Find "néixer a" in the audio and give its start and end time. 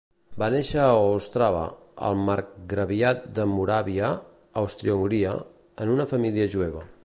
0.53-0.93